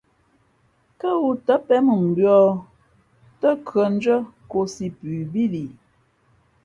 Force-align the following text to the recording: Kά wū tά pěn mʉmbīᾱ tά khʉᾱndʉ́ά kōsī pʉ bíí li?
Kά 0.99 1.09
wū 1.21 1.29
tά 1.45 1.55
pěn 1.67 1.81
mʉmbīᾱ 2.01 2.37
tά 3.41 3.49
khʉᾱndʉ́ά 3.67 4.17
kōsī 4.51 4.87
pʉ 4.97 5.09
bíí 5.31 5.45
li? 5.53 5.63